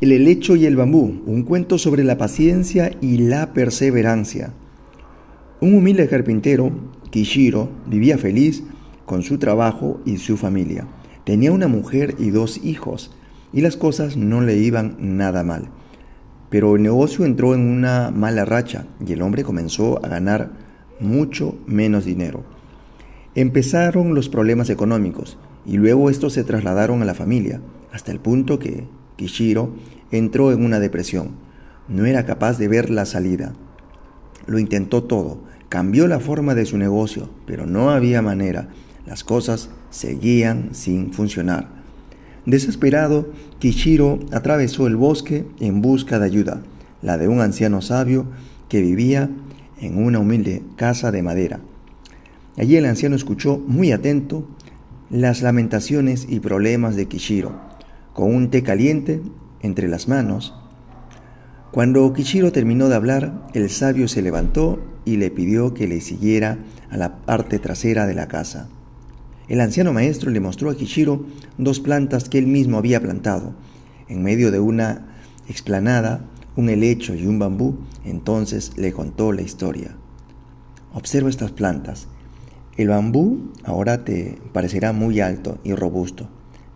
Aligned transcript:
El 0.00 0.10
helecho 0.10 0.56
y 0.56 0.66
el 0.66 0.74
bambú, 0.74 1.22
un 1.24 1.44
cuento 1.44 1.78
sobre 1.78 2.02
la 2.02 2.18
paciencia 2.18 2.90
y 3.00 3.18
la 3.18 3.52
perseverancia. 3.52 4.52
Un 5.60 5.74
humilde 5.74 6.08
carpintero, 6.08 6.72
Kishiro, 7.10 7.70
vivía 7.86 8.18
feliz 8.18 8.64
con 9.06 9.22
su 9.22 9.38
trabajo 9.38 10.00
y 10.04 10.16
su 10.16 10.36
familia. 10.36 10.88
Tenía 11.24 11.52
una 11.52 11.68
mujer 11.68 12.16
y 12.18 12.30
dos 12.30 12.58
hijos, 12.64 13.12
y 13.52 13.60
las 13.60 13.76
cosas 13.76 14.16
no 14.16 14.40
le 14.40 14.56
iban 14.56 14.96
nada 14.98 15.44
mal. 15.44 15.68
Pero 16.50 16.74
el 16.74 16.82
negocio 16.82 17.24
entró 17.24 17.54
en 17.54 17.60
una 17.60 18.10
mala 18.10 18.44
racha 18.44 18.86
y 19.06 19.12
el 19.12 19.22
hombre 19.22 19.44
comenzó 19.44 20.04
a 20.04 20.08
ganar 20.08 20.50
mucho 20.98 21.56
menos 21.66 22.04
dinero. 22.04 22.42
Empezaron 23.36 24.12
los 24.12 24.28
problemas 24.28 24.70
económicos 24.70 25.38
y 25.64 25.76
luego 25.76 26.10
estos 26.10 26.32
se 26.32 26.42
trasladaron 26.42 27.00
a 27.00 27.04
la 27.04 27.14
familia, 27.14 27.60
hasta 27.92 28.10
el 28.10 28.18
punto 28.18 28.58
que 28.58 28.88
Kishiro 29.16 29.74
entró 30.10 30.52
en 30.52 30.64
una 30.64 30.80
depresión. 30.80 31.30
No 31.88 32.06
era 32.06 32.24
capaz 32.24 32.58
de 32.58 32.68
ver 32.68 32.90
la 32.90 33.06
salida. 33.06 33.54
Lo 34.46 34.58
intentó 34.58 35.04
todo, 35.04 35.40
cambió 35.68 36.06
la 36.06 36.20
forma 36.20 36.54
de 36.54 36.66
su 36.66 36.78
negocio, 36.78 37.30
pero 37.46 37.66
no 37.66 37.90
había 37.90 38.22
manera. 38.22 38.68
Las 39.06 39.24
cosas 39.24 39.70
seguían 39.90 40.70
sin 40.74 41.12
funcionar. 41.12 41.68
Desesperado, 42.46 43.28
Kishiro 43.58 44.18
atravesó 44.32 44.86
el 44.86 44.96
bosque 44.96 45.46
en 45.60 45.80
busca 45.80 46.18
de 46.18 46.26
ayuda, 46.26 46.62
la 47.02 47.16
de 47.16 47.28
un 47.28 47.40
anciano 47.40 47.80
sabio 47.80 48.26
que 48.68 48.82
vivía 48.82 49.30
en 49.80 50.02
una 50.02 50.18
humilde 50.18 50.62
casa 50.76 51.10
de 51.10 51.22
madera. 51.22 51.60
Allí 52.56 52.76
el 52.76 52.86
anciano 52.86 53.16
escuchó 53.16 53.58
muy 53.58 53.92
atento 53.92 54.46
las 55.10 55.42
lamentaciones 55.42 56.26
y 56.28 56.40
problemas 56.40 56.96
de 56.96 57.06
Kishiro 57.06 57.73
con 58.14 58.34
un 58.34 58.48
té 58.48 58.62
caliente 58.62 59.20
entre 59.60 59.88
las 59.88 60.08
manos. 60.08 60.54
Cuando 61.72 62.10
Kishiro 62.12 62.52
terminó 62.52 62.88
de 62.88 62.94
hablar, 62.94 63.48
el 63.52 63.68
sabio 63.68 64.08
se 64.08 64.22
levantó 64.22 64.80
y 65.04 65.16
le 65.16 65.30
pidió 65.30 65.74
que 65.74 65.88
le 65.88 66.00
siguiera 66.00 66.58
a 66.90 66.96
la 66.96 67.18
parte 67.18 67.58
trasera 67.58 68.06
de 68.06 68.14
la 68.14 68.28
casa. 68.28 68.68
El 69.48 69.60
anciano 69.60 69.92
maestro 69.92 70.30
le 70.30 70.40
mostró 70.40 70.70
a 70.70 70.76
Kishiro 70.76 71.26
dos 71.58 71.80
plantas 71.80 72.28
que 72.28 72.38
él 72.38 72.46
mismo 72.46 72.78
había 72.78 73.00
plantado. 73.00 73.54
En 74.08 74.22
medio 74.22 74.50
de 74.50 74.60
una 74.60 75.16
explanada, 75.48 76.24
un 76.56 76.68
helecho 76.68 77.14
y 77.14 77.26
un 77.26 77.40
bambú, 77.40 77.78
entonces 78.04 78.72
le 78.76 78.92
contó 78.92 79.32
la 79.32 79.42
historia. 79.42 79.96
Observa 80.94 81.28
estas 81.28 81.50
plantas. 81.50 82.06
El 82.76 82.88
bambú 82.88 83.52
ahora 83.64 84.04
te 84.04 84.38
parecerá 84.52 84.92
muy 84.92 85.20
alto 85.20 85.58
y 85.64 85.74
robusto, 85.74 86.28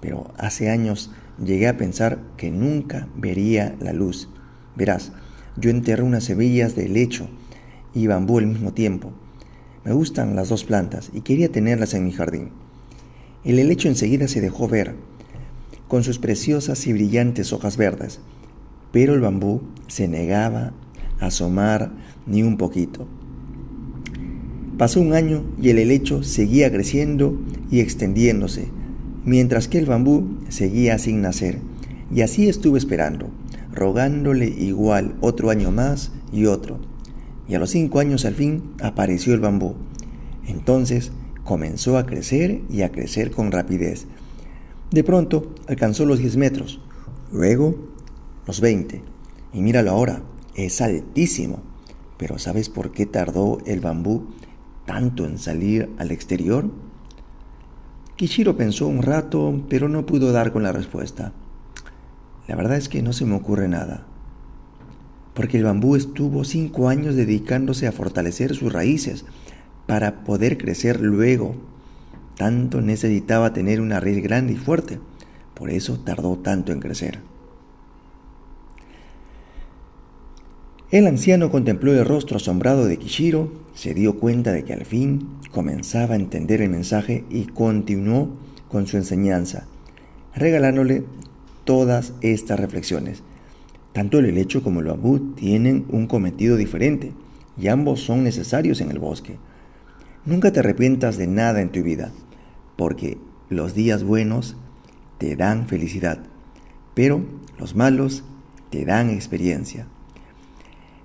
pero 0.00 0.32
hace 0.38 0.70
años 0.70 1.10
llegué 1.44 1.68
a 1.68 1.76
pensar 1.76 2.20
que 2.36 2.50
nunca 2.50 3.08
vería 3.16 3.76
la 3.80 3.92
luz. 3.92 4.28
Verás, 4.76 5.12
yo 5.56 5.70
enterré 5.70 6.02
unas 6.02 6.24
semillas 6.24 6.74
de 6.76 6.86
helecho 6.86 7.28
y 7.94 8.06
bambú 8.06 8.38
al 8.38 8.46
mismo 8.46 8.72
tiempo. 8.72 9.12
Me 9.84 9.92
gustan 9.92 10.36
las 10.36 10.48
dos 10.48 10.64
plantas 10.64 11.10
y 11.12 11.20
quería 11.20 11.50
tenerlas 11.50 11.94
en 11.94 12.04
mi 12.04 12.12
jardín. 12.12 12.50
El 13.44 13.58
helecho 13.58 13.88
enseguida 13.88 14.28
se 14.28 14.40
dejó 14.40 14.68
ver, 14.68 14.96
con 15.88 16.02
sus 16.02 16.18
preciosas 16.18 16.86
y 16.86 16.92
brillantes 16.92 17.52
hojas 17.52 17.76
verdes, 17.76 18.20
pero 18.92 19.14
el 19.14 19.20
bambú 19.20 19.62
se 19.86 20.08
negaba 20.08 20.72
a 21.20 21.26
asomar 21.26 21.92
ni 22.26 22.42
un 22.42 22.56
poquito. 22.56 23.06
Pasó 24.76 25.00
un 25.00 25.14
año 25.14 25.44
y 25.60 25.70
el 25.70 25.78
helecho 25.78 26.22
seguía 26.22 26.70
creciendo 26.70 27.38
y 27.70 27.80
extendiéndose, 27.80 28.68
mientras 29.26 29.68
que 29.68 29.78
el 29.78 29.86
bambú 29.86 30.38
seguía 30.48 30.98
sin 30.98 31.20
nacer. 31.20 31.58
Y 32.14 32.22
así 32.22 32.48
estuve 32.48 32.78
esperando, 32.78 33.28
rogándole 33.74 34.46
igual 34.46 35.16
otro 35.20 35.50
año 35.50 35.70
más 35.70 36.12
y 36.32 36.46
otro. 36.46 36.78
Y 37.48 37.54
a 37.54 37.58
los 37.58 37.70
cinco 37.70 37.98
años 37.98 38.24
al 38.24 38.34
fin 38.34 38.72
apareció 38.80 39.34
el 39.34 39.40
bambú. 39.40 39.74
Entonces 40.46 41.12
comenzó 41.44 41.98
a 41.98 42.06
crecer 42.06 42.62
y 42.70 42.82
a 42.82 42.92
crecer 42.92 43.32
con 43.32 43.52
rapidez. 43.52 44.06
De 44.90 45.04
pronto 45.04 45.52
alcanzó 45.68 46.06
los 46.06 46.20
diez 46.20 46.36
metros, 46.36 46.80
luego 47.32 47.76
los 48.46 48.60
veinte. 48.60 49.02
Y 49.52 49.60
míralo 49.60 49.90
ahora, 49.90 50.22
es 50.54 50.80
altísimo. 50.80 51.58
Pero 52.16 52.38
¿sabes 52.38 52.68
por 52.68 52.92
qué 52.92 53.06
tardó 53.06 53.58
el 53.66 53.80
bambú 53.80 54.28
tanto 54.86 55.26
en 55.26 55.38
salir 55.38 55.90
al 55.98 56.12
exterior? 56.12 56.70
Kishiro 58.16 58.56
pensó 58.56 58.88
un 58.88 59.02
rato, 59.02 59.62
pero 59.68 59.90
no 59.90 60.06
pudo 60.06 60.32
dar 60.32 60.50
con 60.50 60.62
la 60.62 60.72
respuesta. 60.72 61.32
La 62.48 62.56
verdad 62.56 62.78
es 62.78 62.88
que 62.88 63.02
no 63.02 63.12
se 63.12 63.26
me 63.26 63.34
ocurre 63.34 63.68
nada. 63.68 64.06
Porque 65.34 65.58
el 65.58 65.64
bambú 65.64 65.96
estuvo 65.96 66.42
cinco 66.44 66.88
años 66.88 67.14
dedicándose 67.14 67.86
a 67.86 67.92
fortalecer 67.92 68.54
sus 68.54 68.72
raíces 68.72 69.26
para 69.86 70.24
poder 70.24 70.56
crecer 70.56 71.02
luego. 71.02 71.56
Tanto 72.38 72.80
necesitaba 72.80 73.52
tener 73.52 73.82
una 73.82 74.00
raíz 74.00 74.22
grande 74.22 74.54
y 74.54 74.56
fuerte. 74.56 74.98
Por 75.52 75.68
eso 75.68 75.98
tardó 76.00 76.38
tanto 76.38 76.72
en 76.72 76.80
crecer. 76.80 77.20
El 80.88 81.08
anciano 81.08 81.50
contempló 81.50 81.92
el 81.92 82.04
rostro 82.04 82.36
asombrado 82.36 82.84
de 82.84 82.96
Kishiro, 82.96 83.50
se 83.74 83.92
dio 83.92 84.20
cuenta 84.20 84.52
de 84.52 84.62
que 84.62 84.72
al 84.72 84.84
fin 84.84 85.30
comenzaba 85.50 86.14
a 86.14 86.18
entender 86.18 86.62
el 86.62 86.70
mensaje 86.70 87.24
y 87.28 87.46
continuó 87.46 88.36
con 88.68 88.86
su 88.86 88.96
enseñanza, 88.96 89.66
regalándole 90.32 91.02
todas 91.64 92.12
estas 92.20 92.60
reflexiones. 92.60 93.24
Tanto 93.92 94.20
el 94.20 94.26
helecho 94.26 94.62
como 94.62 94.78
el 94.78 94.86
bambú 94.86 95.34
tienen 95.34 95.86
un 95.88 96.06
cometido 96.06 96.56
diferente 96.56 97.12
y 97.58 97.66
ambos 97.66 98.00
son 98.00 98.22
necesarios 98.22 98.80
en 98.80 98.92
el 98.92 99.00
bosque. 99.00 99.38
Nunca 100.24 100.52
te 100.52 100.60
arrepientas 100.60 101.16
de 101.16 101.26
nada 101.26 101.62
en 101.62 101.72
tu 101.72 101.82
vida, 101.82 102.12
porque 102.76 103.18
los 103.48 103.74
días 103.74 104.04
buenos 104.04 104.56
te 105.18 105.34
dan 105.34 105.66
felicidad, 105.66 106.20
pero 106.94 107.24
los 107.58 107.74
malos 107.74 108.22
te 108.70 108.84
dan 108.84 109.10
experiencia. 109.10 109.88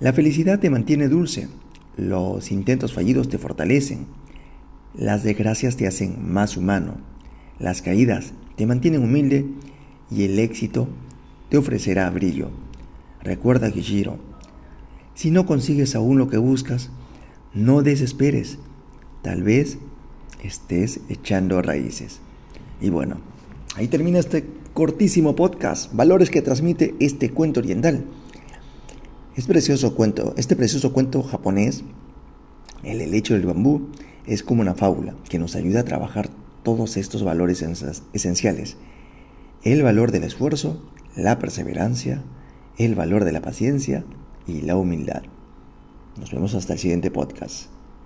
La 0.00 0.12
felicidad 0.12 0.60
te 0.60 0.70
mantiene 0.70 1.08
dulce, 1.08 1.48
los 1.96 2.52
intentos 2.52 2.92
fallidos 2.92 3.28
te 3.28 3.38
fortalecen, 3.38 4.06
las 4.94 5.24
desgracias 5.24 5.76
te 5.76 5.88
hacen 5.88 6.32
más 6.32 6.56
humano, 6.56 6.98
las 7.58 7.82
caídas 7.82 8.32
te 8.54 8.64
mantienen 8.64 9.02
humilde 9.02 9.44
y 10.08 10.22
el 10.22 10.38
éxito 10.38 10.86
te 11.48 11.56
ofrecerá 11.56 12.08
brillo. 12.10 12.50
Recuerda, 13.24 13.72
Giro, 13.72 14.18
si 15.14 15.32
no 15.32 15.46
consigues 15.46 15.96
aún 15.96 16.16
lo 16.16 16.28
que 16.28 16.38
buscas, 16.38 16.90
no 17.52 17.82
desesperes, 17.82 18.58
tal 19.22 19.42
vez 19.42 19.78
estés 20.44 21.00
echando 21.08 21.60
raíces. 21.60 22.20
Y 22.80 22.90
bueno, 22.90 23.16
ahí 23.74 23.88
termina 23.88 24.20
este 24.20 24.44
cortísimo 24.74 25.34
podcast, 25.34 25.92
valores 25.92 26.30
que 26.30 26.40
transmite 26.40 26.94
este 27.00 27.30
cuento 27.30 27.58
oriental. 27.58 28.04
Este 29.38 29.52
precioso 29.52 29.94
cuento, 29.94 30.34
este 30.36 30.56
precioso 30.56 30.92
cuento 30.92 31.22
japonés, 31.22 31.84
El 32.82 33.00
helecho 33.00 33.34
del 33.34 33.46
bambú, 33.46 33.88
es 34.26 34.42
como 34.42 34.62
una 34.62 34.74
fábula 34.74 35.14
que 35.28 35.38
nos 35.38 35.54
ayuda 35.54 35.78
a 35.78 35.84
trabajar 35.84 36.28
todos 36.64 36.96
estos 36.96 37.22
valores 37.22 37.62
esenciales. 38.12 38.78
El 39.62 39.84
valor 39.84 40.10
del 40.10 40.24
esfuerzo, 40.24 40.82
la 41.14 41.38
perseverancia, 41.38 42.24
el 42.78 42.96
valor 42.96 43.24
de 43.24 43.30
la 43.30 43.40
paciencia 43.40 44.04
y 44.48 44.62
la 44.62 44.74
humildad. 44.74 45.22
Nos 46.18 46.32
vemos 46.32 46.56
hasta 46.56 46.72
el 46.72 46.80
siguiente 46.80 47.12
podcast. 47.12 47.77